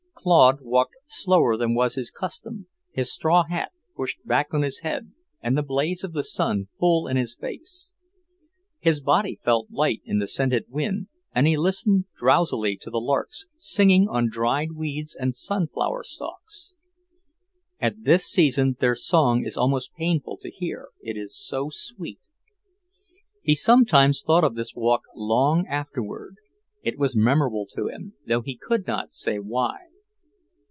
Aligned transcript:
Claude 0.13 0.61
walked 0.61 0.97
slower 1.07 1.57
than 1.57 1.73
was 1.73 1.95
his 1.95 2.11
custom, 2.11 2.67
his 2.91 3.11
straw 3.11 3.43
hat 3.45 3.71
pushed 3.97 4.23
back 4.23 4.53
on 4.53 4.61
his 4.61 4.81
head 4.81 5.11
and 5.41 5.57
the 5.57 5.63
blaze 5.63 6.03
of 6.03 6.13
the 6.13 6.21
sun 6.23 6.67
full 6.77 7.07
in 7.07 7.17
his 7.17 7.33
face. 7.33 7.91
His 8.77 9.01
body 9.01 9.39
felt 9.43 9.71
light 9.71 10.03
in 10.05 10.19
the 10.19 10.27
scented 10.27 10.65
wind, 10.69 11.07
and 11.33 11.47
he 11.47 11.57
listened 11.57 12.05
drowsily 12.15 12.77
to 12.81 12.91
the 12.91 12.99
larks, 13.01 13.47
singing 13.55 14.07
on 14.07 14.29
dried 14.29 14.73
weeds 14.73 15.15
and 15.15 15.35
sunflower 15.35 16.03
stalks. 16.03 16.75
At 17.79 18.03
this 18.03 18.23
season 18.27 18.77
their 18.79 18.93
song 18.93 19.43
is 19.43 19.57
almost 19.57 19.91
painful 19.95 20.37
to 20.41 20.51
hear, 20.51 20.89
it 21.01 21.17
is 21.17 21.35
so 21.35 21.69
sweet. 21.71 22.19
He 23.41 23.55
sometimes 23.55 24.21
thought 24.21 24.43
of 24.43 24.53
this 24.53 24.75
walk 24.75 25.01
long 25.15 25.65
afterward; 25.65 26.35
it 26.83 26.99
was 26.99 27.17
memorable 27.17 27.65
to 27.75 27.87
him, 27.87 28.13
though 28.27 28.41
he 28.43 28.55
could 28.55 28.85
not 28.85 29.13
say 29.13 29.39
why. 29.39 29.87